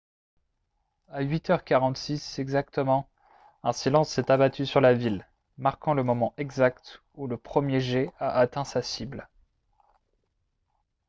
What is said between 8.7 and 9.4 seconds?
cible